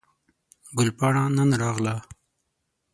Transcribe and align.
ګل 0.77 0.89
پاڼه 0.97 1.23
نن 1.37 1.49
راغله 1.61 1.95